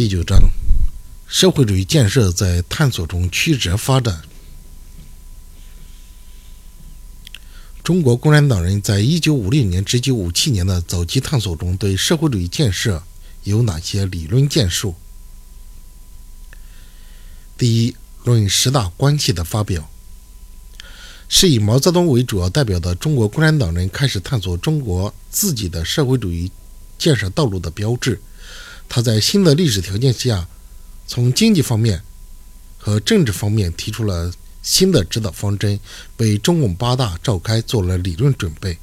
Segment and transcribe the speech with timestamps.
[0.00, 0.40] 第九章，
[1.26, 4.22] 社会主义建设在探索中曲折发展。
[7.84, 13.02] 中国共产党人在一九五六年至一九五七年的早期探索中，对社会主义建设
[13.44, 14.94] 有哪些理论建树？
[17.58, 17.94] 第一，
[18.24, 19.90] 论十大关系的发表，
[21.28, 26.50] 是以毛泽东为主要代表的中国共产党人开始探索中国自己的社会主义
[26.96, 28.18] 建设道路的标志。
[28.92, 30.48] 他在新的历史条件下，
[31.06, 32.02] 从经济方面
[32.76, 34.32] 和政治方面提出了
[34.62, 35.78] 新的指导方针，
[36.16, 38.78] 为中共八大召开做了理论准备。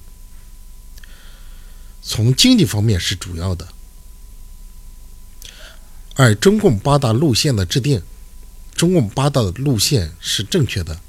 [2.02, 3.68] 从经济方面是主要的，
[6.16, 8.02] 而中共八大路线的制定，
[8.74, 11.02] 中共八大的路线是正确的，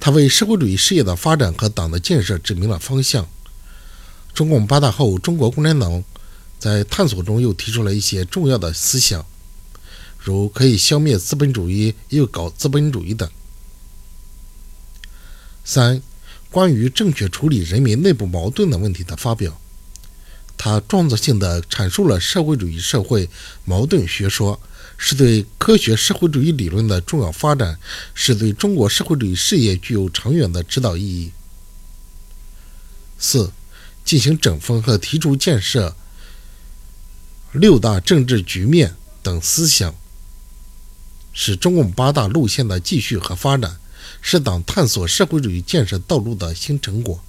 [0.00, 3.28] 他为社会主义事业的发展和党的建设指明了方向。
[4.32, 6.02] 中共八大后，中国共产党。
[6.62, 9.26] 在探索中又提出了一些重要的思想，
[10.16, 13.28] 如可以消灭资本主义又搞资本主义等。
[15.64, 16.00] 三、
[16.52, 19.60] 关于正确处理人民内部矛盾的问题的发表，
[20.56, 23.28] 他创造性的阐述了社会主义社会
[23.64, 24.60] 矛盾学说，
[24.96, 27.76] 是对科学社会主义理论的重要发展，
[28.14, 31.32] 是对中国社会主义事业具有长远的指导意义。
[33.18, 33.50] 四、
[34.04, 35.96] 进行整风和提出建设。
[37.52, 39.94] 六大政治局面等思想，
[41.34, 43.78] 是中共八大路线的继续和发展，
[44.22, 47.22] 是党探索社会主义建设道路的新成果。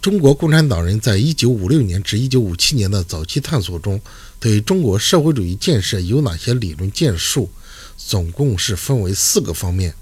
[0.00, 4.00] 中国共产党人在一九五六年至一九五七年的早期探索中，
[4.38, 7.50] 对中国社会主义建设有哪些理论建树？
[7.96, 9.94] 总共是分为四个方面。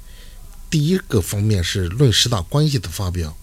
[0.69, 3.37] 第一个方面是论十大关系的发表。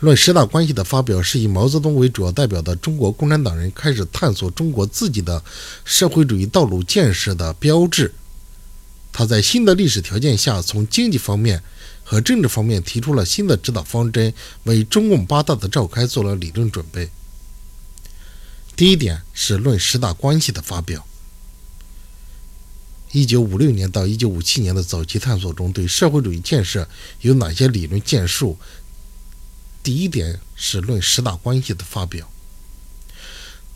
[0.00, 5.42] 论十大关系的发表，是以毛泽东为主要代表的中国共产党人开始探索中国自己的
[5.86, 8.12] 社会主义道路建设的标志。
[9.10, 11.62] 他在新的历史条件下，从经济方面
[12.04, 14.34] 和政治方面提出了新的指导方针，
[14.64, 17.08] 为中共八大的召开做了理论准备。
[18.76, 21.06] 第一点是论十大关系的发表。
[23.12, 26.86] 一九五六年到一九五七年的早期探索中，对社会主义建设
[27.22, 28.58] 有哪些理论建树？
[29.86, 32.28] 第一点是论十大关系的发表，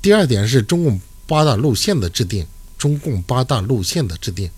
[0.02, 2.44] 第二点是中共八大路线的制定。
[2.76, 4.50] 中共八大路线的制定，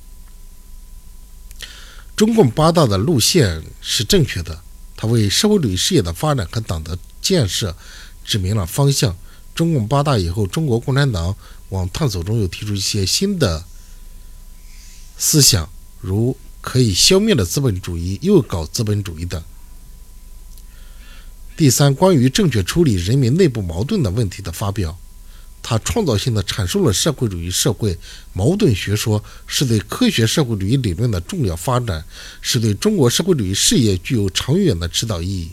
[2.16, 4.62] 中共八大的路线是正确的，
[4.96, 7.76] 它为社会主义事业的发展和党的建设
[8.24, 9.14] 指明了方向。
[9.54, 11.36] 中共八大以后，中国共产党
[11.68, 13.62] 往探索中又提出一些新的
[15.18, 15.68] 思想，
[16.00, 19.44] 如可以消灭的资本主义又搞资本主义等。
[21.54, 24.98] 第三，关于正确处理人民内部矛盾的问题的发表，
[25.62, 27.96] 他创造性的阐述了社会主义社会
[28.32, 32.04] 矛盾学说，是对科学社会主义理论的重要发展，
[32.40, 35.50] 是对中国社会主义事业具有长远的指导意义。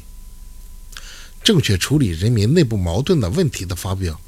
[1.43, 4.19] 正确处理人民内部矛盾的问题的发表。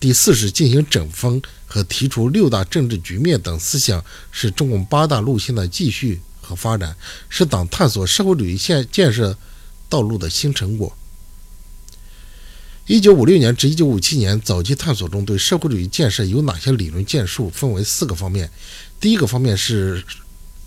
[0.00, 6.96] 第四是进行整风和提出六大政治局面等思想，是中共八大路线的继续和发展，
[7.28, 9.38] 是党探索社会主义现建设。
[9.90, 10.96] 道路的新成果。
[12.86, 17.50] 一九五六年至一九五七年早期探索中，对社会主义建设有哪些理论建树？
[17.50, 18.50] 分为四个方面。
[18.98, 20.02] 第一个方面是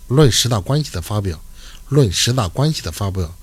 [0.08, 1.42] 论十大关系的发表，
[1.88, 3.36] 论十大关系的发表。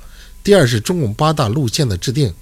[0.44, 2.34] 第二是中共八大路线的制定。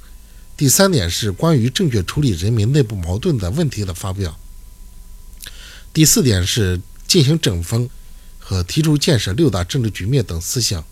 [0.56, 4.38] 第三点是关于正确处理人民内部矛盾的问题的发表。
[5.92, 7.90] 第四点是进行整风
[8.38, 10.86] 和提出建设六大政治局面等思想。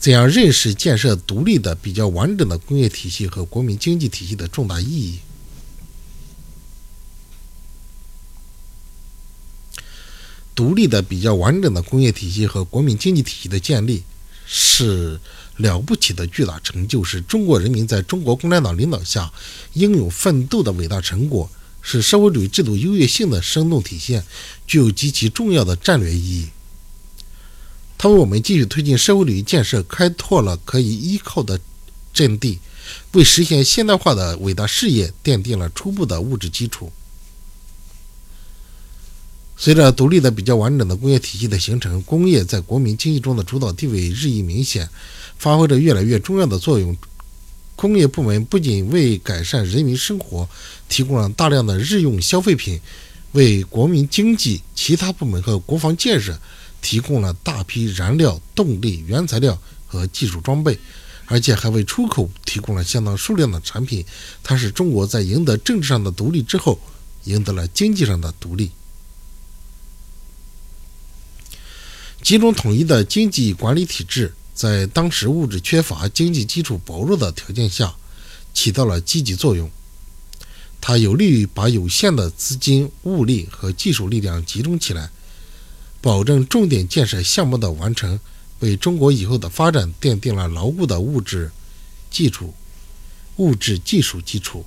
[0.00, 5.18] 怎样认识建设独立的、比较完整的工业体系和国民经济体系的重大意义？
[10.54, 14.02] 独立的、比较完整的工业体系和国民经济体系的建立
[14.46, 15.20] 是
[15.56, 19.32] 了不起的巨大成就，是中国人民在中国共产党领导下
[19.74, 21.50] 英勇奋斗的伟大成果，
[21.82, 24.24] 是社会主义制度优越性的生动体现，
[24.66, 26.48] 具有极其重要的战略意义。
[27.98, 31.60] 它为我们继续推进社会主义建设开拓了可以依靠的
[32.14, 32.60] 阵地，
[33.12, 36.92] 为实现现代化的伟大事业奠定了初步的物质基础。
[39.56, 44.88] 随着独立的、比较完整的工业体系的形成，工业在国民经济中的主导地位日益明显，
[45.36, 46.96] 发挥着越来越重要的作用。
[47.74, 50.48] 工业部门不仅为改善人民生活
[50.88, 52.80] 提供了大量的日用消费品，
[53.32, 56.38] 为国民经济、其他部门和国防建设。
[56.80, 60.78] 提供了大批燃料、动力、原材料和技术装备，
[61.26, 64.04] 而且还为出口提供了相当数量的产品。
[64.42, 66.78] 它是中国在赢得政治上的独立之后，
[67.24, 68.70] 赢得了经济上的独立。
[72.22, 77.94] 集中统一的经济管理体制，在当时物质缺乏、经济基础薄弱的条件下，
[78.52, 79.70] 起到了积极作用。
[80.80, 85.10] 它有利于把有限的资金、物力和技术力量集中起来，
[86.00, 88.20] 保证重点建设项目的完成，
[88.60, 91.50] 为中国以后的发展奠定了牢固的物质
[92.10, 92.54] 基础、
[93.36, 94.64] 物质技术基础。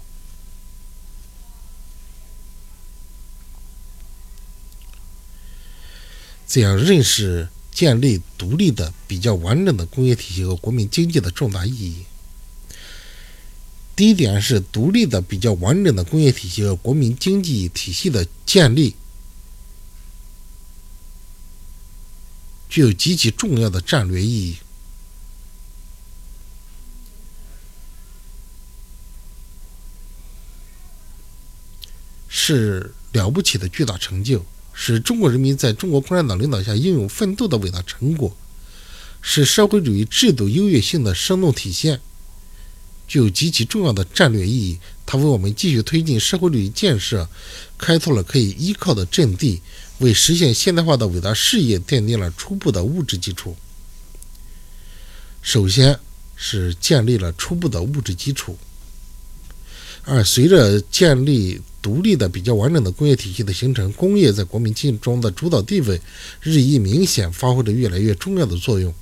[6.48, 12.04] 这样认识建立独立的、比较完整的工业体系和国民经济的重大意义。
[13.96, 18.96] 第一点是独立的、比较完整的工业体系和国民经济体系的建立，
[22.72, 24.56] 具有极其重要的战略意义，
[32.30, 38.38] 是了不起的巨大成就，是中国人民在中国共产党领导下英勇奋斗的伟大成果，
[39.22, 42.00] 是社会主义制度优越性的生动体现。
[43.06, 47.28] 具有极其重要的战略意义，它为我们继续推进社会主义建设
[47.78, 49.62] 开拓了可以依靠的阵地，
[50.02, 53.56] 为实现现代化的伟大事业奠定了初步的物质基础。
[55.42, 55.98] 首先
[56.36, 58.58] 是建立了初步的物质基础，
[60.04, 66.00] 而随着建立独立的、比较完整的工业体系的形成，工业在国民经济中的主导地位
[66.40, 68.94] 日益明显，发挥着越来越重要的作用。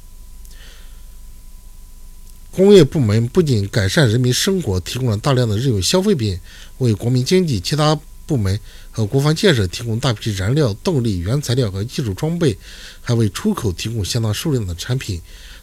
[2.52, 6.38] 工业部门不仅改善人民生活，提供了大量的日用消费品，
[6.80, 7.98] 为国民经济其他
[8.30, 8.60] 部门
[8.92, 12.56] 和国防建设提供大批燃料、动力、原材料和技术装备，
[13.02, 15.20] 还为出口提供相当数量的产品。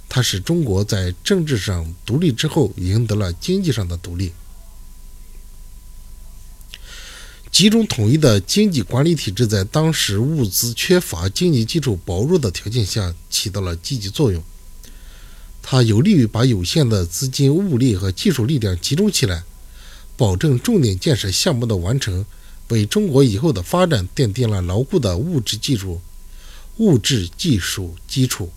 [0.08, 4.32] 它使中国在政治上独立之后，赢得了经济上的独立。
[7.52, 14.42] 集中统一的经济管理体制，在当时物资缺乏、经济基础薄弱的条件下，起到了积极作用。
[15.62, 19.44] 它有利于把有限的资金、物力和技术力量集中起来，
[20.16, 22.24] 保证重点建设项目的完成，
[22.68, 26.00] 为中国以后的发展奠定了牢固的物质技术、
[26.78, 28.52] 物质技术基础。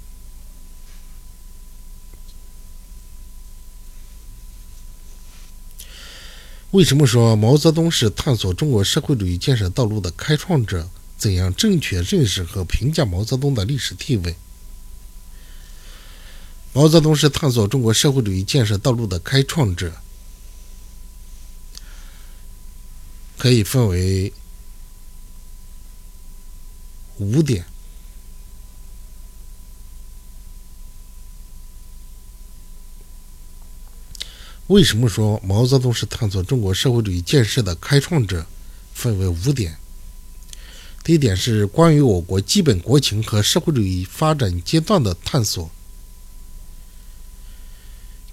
[6.71, 10.87] 为什么说毛泽东是探索中国社会主义建设道路的开创者？
[11.17, 14.35] 怎样正确认识和评价毛泽东的历史地位？
[16.71, 19.91] 毛泽东是探索中国社会主义建设道路的开创者，
[23.39, 24.31] 可以分为
[27.17, 27.65] 五点。
[34.67, 38.45] 为什么说毛泽东是探索中国社会主义建设的开创者？
[38.93, 39.77] 分为五点。
[41.05, 45.71] 第一点是关于我国基本国情和社会主义发展阶段的探索。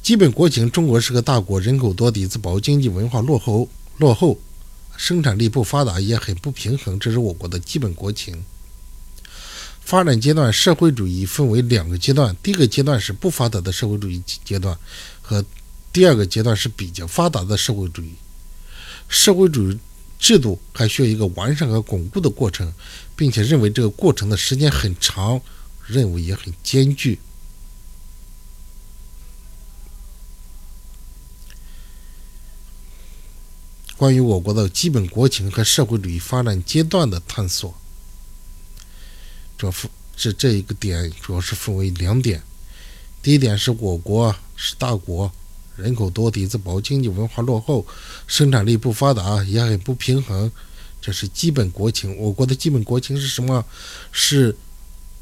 [0.03, 3.69] 基本国情：中国是个大国，人口多，底子薄，经济文化落后，
[3.99, 4.37] 落后，
[4.97, 8.45] 生产力不发达，也很不平衡，这是我国的基本国情。
[9.83, 14.77] 发展阶段，社会主义分为两个阶段，第一个阶段是不发达的社会主义阶段，
[15.23, 15.45] 和
[15.93, 18.11] 第二个阶段是比较发达的社会主义。
[19.09, 19.79] 社会主义
[20.19, 22.73] 制度还需要一个完善和巩固的过程，
[23.15, 25.41] 并且认为这个过程的时间很长，
[25.87, 27.19] 任务也很艰巨。
[33.97, 37.75] 关于我国的基本国情和社会主义发展阶段的探索，
[39.57, 42.43] 主要分是这一个点，主要是分为两点。
[43.23, 45.33] 第一点是我国是大国，
[45.77, 47.87] 人口多，底子薄，经济文化落后，
[48.27, 50.53] 生产力不发达，也很不平衡，
[51.01, 52.15] 这是基本国情。
[52.19, 53.65] 我国的基本国情是什么？
[54.13, 54.55] 是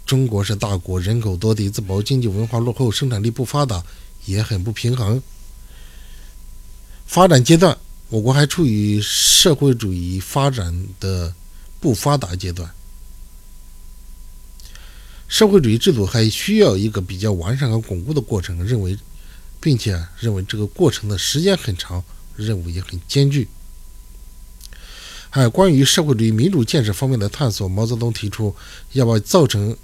[0.04, 3.84] 中国是大国，人口多，底子薄，经济文化落后，生产力不发达，
[4.24, 5.22] 也很不平衡。
[7.06, 7.78] 发展阶段。
[8.14, 11.34] 我国还处于社会主义发展的
[11.80, 12.72] 不发达阶段，
[15.26, 18.64] 社会主义制度还需要一个比较完善和巩固的过程。
[18.64, 18.96] 认为，
[19.60, 22.04] 并且认为这个过程的时间很长，
[22.36, 23.48] 任务也很艰巨。
[25.28, 28.54] 还有关于社会主义民主建设方面的探索，毛泽东提出
[28.92, 29.76] 要把造成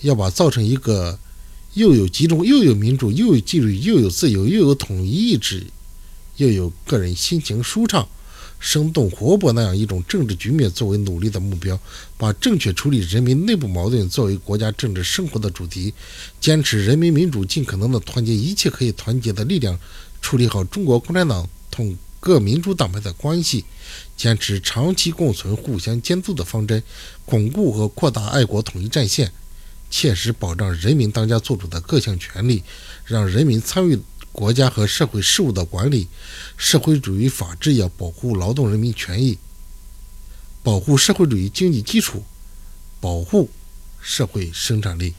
[0.00, 1.18] 要把造成一个
[1.74, 5.66] 又有集中又有民主又有纪律又有自由又有统一意志。
[6.36, 8.06] 又有个人心情舒畅、
[8.58, 11.78] 生动活泼那样一种政治局面作为努力的目标，
[12.16, 15.92] 把正确处理人民内部矛盾作为国家政治生活的主题，
[16.40, 19.78] 坚持人民民主，尽可能的团结一切可以团结的力量，
[20.20, 23.64] 处理好中国共产党同各民主党派的关系，
[24.16, 26.82] 坚持长期共存、互相监督的方针，
[27.24, 29.32] 巩固和扩大爱国统一战线，
[29.90, 32.62] 切实保障人民当家作主的各项权利，
[33.04, 33.98] 让人民参与。
[34.36, 36.08] 国家和社会事务的管理，
[36.58, 39.38] 社会主义法治要保护劳动人民权益，
[40.62, 42.22] 保护社会主义经济基础，
[43.00, 43.48] 保护
[43.98, 45.14] 社会生产力。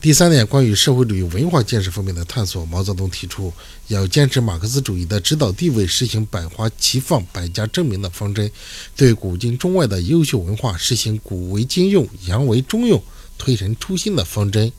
[0.00, 3.52] 第三点，关于社会主义文化建设方面的探索，毛泽东提出
[3.88, 8.48] 要坚持马克思主义的指导地位，实行百花齐放、百家争鸣的方针，
[8.94, 13.02] 对古今中外的优秀文化实行古为今用、洋为中用、
[13.36, 14.70] 推陈出新的方针。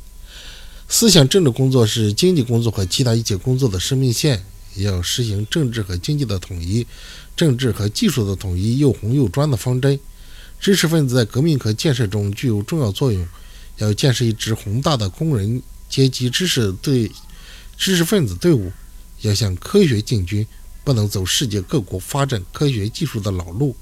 [0.93, 4.45] 思想政治工作是经济工作和其他一切工作的生命线，
[4.75, 6.85] 要实行政治和经济的统一，
[7.35, 9.99] 政治和技术的统一，又红又专的方针。
[10.59, 13.27] 知识分子在革命和建设中具有重要作用，
[13.77, 17.11] 要建设一支宏大的工人阶级知识队、
[17.75, 18.71] 知识分子队伍，
[19.21, 20.45] 要向科学进军，
[20.83, 23.75] 不能走世界各国发展科学技术的老路，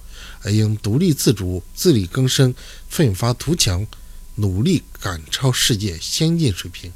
[0.44, 2.56] 而应独立自主、自力更生、
[2.88, 3.86] 奋发图强，
[4.36, 6.90] 努力赶超世界先进水平。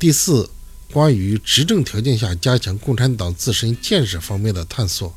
[0.00, 0.48] 第四，
[0.90, 5.14] 关于执政条件下加强共产党自身建设方面的探索。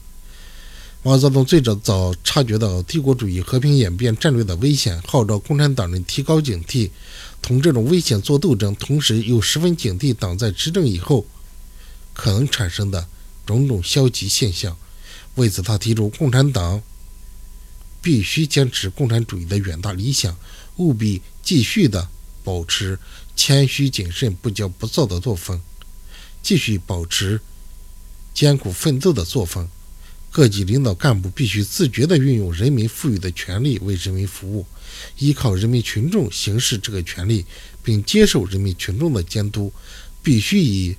[1.03, 6.89] 毛泽东最早早察觉到帝国主义和平演变战略的危险，号召共产党人提高警惕，
[7.41, 11.25] 同这种危险作斗争，同时又十分警惕党在执政以后
[12.13, 13.07] 可能产生的
[13.45, 14.75] 种种消极现象。
[15.35, 16.81] 为此，他提出共产党
[18.01, 20.35] 必须坚持共产主义的远大理想，
[20.75, 22.09] 务必继续的。
[22.45, 22.99] 保持
[23.35, 25.61] 谦虚谨慎、不骄不躁的作风，
[26.41, 27.41] 继续保持
[28.33, 29.67] 艰苦奋斗的作风。
[30.31, 34.65] 各级领导干部必须自觉地运用人民赋予的权利为人民服务，
[35.19, 37.45] 依靠人民群众行使这个权利，
[37.83, 39.71] 并接受人民群众的监督。
[40.23, 40.95] 必须以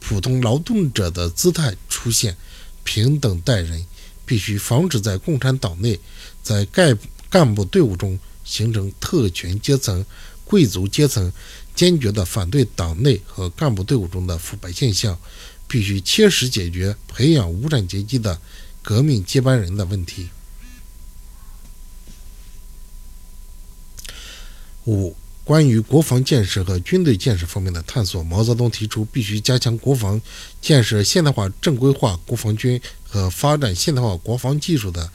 [0.00, 2.36] 普通劳动者的姿态出现，
[2.82, 3.86] 平等待人。
[4.26, 6.00] 必须防止在共产党内、
[6.42, 6.98] 在干
[7.28, 10.04] 干部队伍中形成特权阶层。
[10.44, 11.32] 贵族阶层
[11.74, 15.18] 坚决地反对党内和干部队伍中的腐败现象，
[15.66, 18.40] 必须切实解决培养无产阶级的
[18.80, 20.28] 革命接班人的问题。
[24.86, 30.20] 五、关于国防建设和军队建设方面的探索，毛泽东提出必须加强国防
[30.60, 35.10] 建设现代化、正规化国防军和发展现代化国防技术的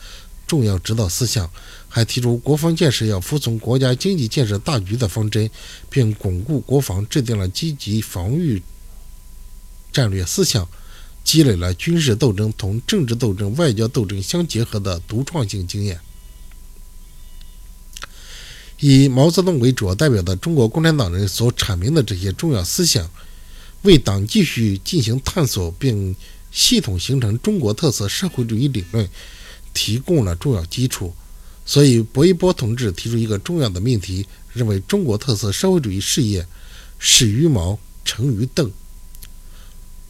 [0.50, 1.50] 重要指导思想。
[1.88, 5.50] 还提出，国防建设要服从国家经济建设大局的方针，
[5.90, 8.62] 并巩固国防，制定了积极防御
[9.92, 10.68] 战略思想，
[11.24, 16.00] 积累了军事斗争同政治斗争、外交斗争相结合的独创性经验。
[18.80, 23.10] 以毛泽东为主要代表的中国共产党人所阐明的这些重要思想，
[23.82, 26.16] 为党继续进行探索并
[26.52, 29.10] 系统形成中国特色社会主义理论
[29.74, 31.14] 提供了重要基础。
[31.66, 36.46] 所以，薄一波同志提出一个重要的命题，认为中国特色社会主义事业
[36.98, 38.72] 始于毛，成于邓。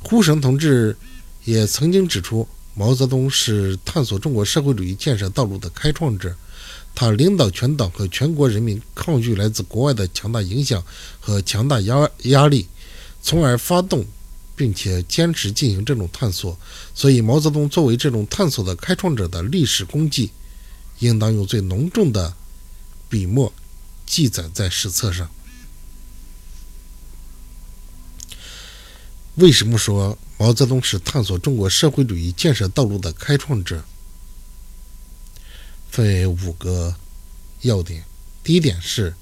[0.01, 0.95] 胡绳同志
[1.43, 6.33] 也曾经指出，毛泽东是探索中国社会主义建设道路的开创者，
[6.95, 10.81] 他领导全党和全国人民抗拒来自国外的强大影响
[11.19, 12.65] 和强大压压力，
[13.21, 14.05] 从而发动
[14.59, 16.59] 并且坚持进行这种探索。
[16.93, 20.29] 所以，毛泽东作为这种探索的开创者的历史功绩。
[20.99, 22.33] 应当用最浓重的
[23.07, 23.53] 笔墨
[24.05, 25.29] 记载在史册上。
[29.35, 33.81] 为什么说毛泽东是探索中国社会主义建设道路的开创者？
[35.89, 36.93] 分为五个
[37.61, 38.03] 要点。
[38.43, 39.15] 第一点是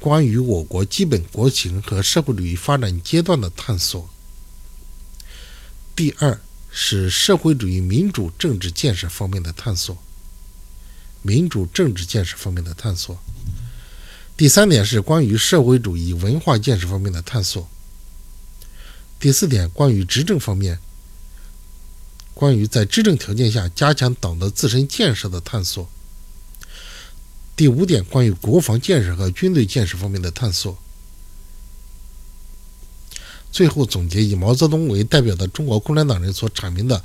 [0.00, 4.10] 关于我国基本国情和社会主义发展阶段的探索。
[5.96, 9.96] 第二是社会主义民主政治建设方面的探索。
[11.22, 13.18] 民主政治建设方面的探索。
[14.36, 17.68] 第三点是关于社会主义文化建设方面的探索。
[19.20, 20.80] 第四点关于执政方面，
[22.34, 25.88] 关于在执政条件下加强党的自身建设的探索。
[27.54, 30.76] 第五点关于国防建设和军队建设方面的探索。
[33.54, 37.00] 最后总结以毛泽东为代表的中国共产党人所阐明的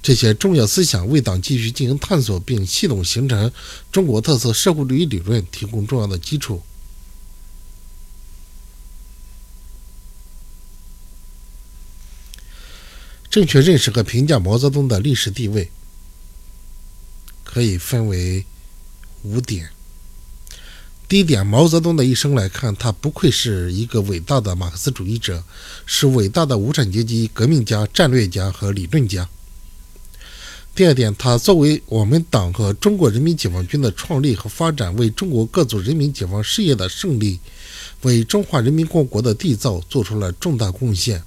[0.00, 3.50] 这些重要思想为党继续进行探索并系统形成
[3.90, 6.62] 中国特色社会主义理论提供重要的基础。
[13.28, 15.68] 正确认识和评价毛泽东的历史地位
[17.42, 18.46] 可以分为
[19.24, 19.77] 五点。
[21.08, 25.42] 第一点，毛泽东的一生来看，他不愧是一个伟大的马克思主义者，
[25.86, 29.26] 是伟大的无产阶级革命家、战略家和理论家。
[30.74, 37.40] 第二点，他作为我们党和中国人民解放军的创立和发展，为中国各族人民解放事业的胜利，
[38.02, 41.24] 为中华人民共和国的缔造做出了重大贡献。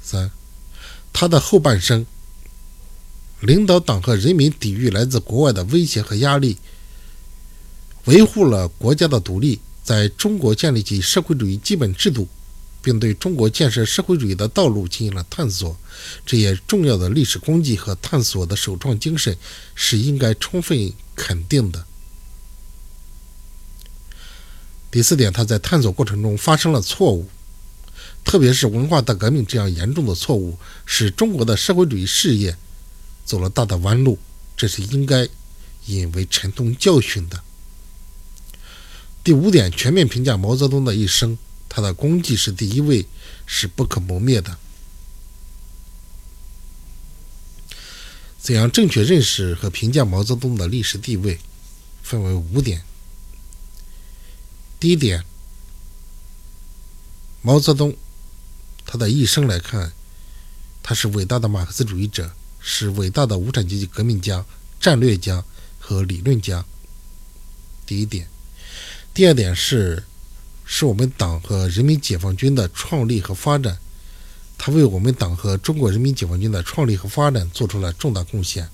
[0.00, 0.30] 三，
[1.12, 2.06] 他的后半生，
[3.40, 6.56] 领导党和人民抵御来自国外的威胁和压力，
[8.06, 12.26] 维护了国家的独立，在中国建立起社会主义基本制度，
[12.80, 15.76] 并对中国建设社会主义的道路进行了探索，
[16.24, 19.36] 这些重要的历史功绩和探索的首创精神
[19.74, 21.84] 是应该充分肯定的。
[24.90, 27.28] 第四点，他在探索过程中发生了错误。
[28.24, 32.56] 特别是文化大革命这样严重的错误，使中国的社会主义事业
[33.24, 34.18] 走了大的弯路，
[34.56, 35.28] 这是应该
[35.86, 37.40] 引为沉痛教训的。
[39.26, 41.36] 第五点，全面评价毛泽东的一生，
[41.68, 43.04] 他的功绩是第一位，
[43.44, 44.56] 是不可磨灭的。
[48.38, 51.40] 怎样正确认识和评价毛泽东的历史地位，
[52.04, 52.84] 分为五点。
[54.78, 55.24] 第一点，
[57.42, 57.96] 毛泽东。
[58.84, 59.92] 他的一生来看，
[60.84, 64.46] 他是伟大的马克思主义者，是伟大的无产阶级革命家、
[64.78, 65.44] 战略家
[65.80, 66.64] 和理论家。
[67.84, 68.28] 第一点，
[69.16, 70.04] 第二点是，
[70.66, 73.78] 是我们党和人民解放军的创立和发展，
[74.58, 78.68] 他为我们党和中国人民解放军的创立和发展做出了重大贡献，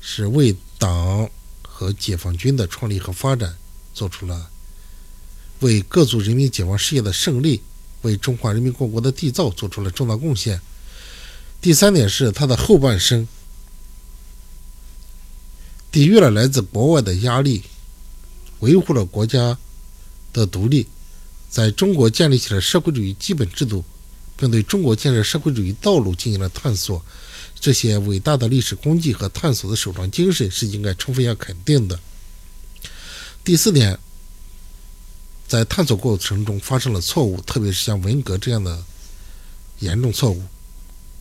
[0.00, 1.30] 是为党
[1.62, 3.56] 和解放军的创立和发展
[3.94, 4.50] 做出了
[5.60, 7.62] 为各族人民解放事业的胜利。
[8.02, 10.60] 为中华人民共和国的缔造做出了重大贡献。
[11.60, 13.28] 第三点是他的后半生，
[15.92, 17.62] 抵御了来自国外的压力，
[18.60, 19.56] 维护了国家
[20.32, 20.86] 的独立，
[21.50, 23.84] 在中国建立起了社会主义基本制度，
[24.36, 27.04] 并对中国建设社会主义道路进行了探索。
[27.60, 31.98] 这些伟大的历史功绩和探索的首创精神是应该充分要肯定的。
[33.42, 33.98] 第四点。
[35.48, 38.84] 在探索过程中发生了错误，特别是像文革这样的
[39.78, 40.42] 严重错误，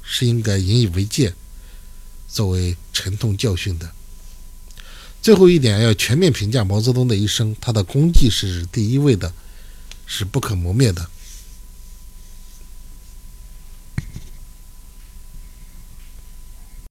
[0.03, 1.33] 是应该引以为戒，
[2.27, 3.89] 作为沉痛教训的。
[5.27, 9.29] 最后一点，要全面评价毛泽东的一生，他的功绩是第一位的，
[10.05, 11.05] 是不可磨灭的。